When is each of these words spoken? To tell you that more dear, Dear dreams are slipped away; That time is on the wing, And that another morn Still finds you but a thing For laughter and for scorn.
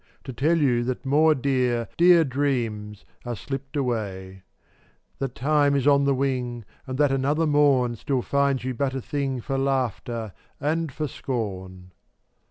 To 0.23 0.33
tell 0.33 0.57
you 0.57 0.83
that 0.85 1.05
more 1.05 1.35
dear, 1.35 1.87
Dear 1.95 2.23
dreams 2.23 3.05
are 3.23 3.35
slipped 3.35 3.77
away; 3.77 4.41
That 5.19 5.35
time 5.35 5.75
is 5.75 5.85
on 5.85 6.05
the 6.05 6.15
wing, 6.15 6.65
And 6.87 6.97
that 6.97 7.11
another 7.11 7.45
morn 7.45 7.95
Still 7.97 8.23
finds 8.23 8.63
you 8.63 8.73
but 8.73 8.95
a 8.95 9.01
thing 9.03 9.41
For 9.41 9.59
laughter 9.59 10.33
and 10.59 10.91
for 10.91 11.07
scorn. 11.07 11.91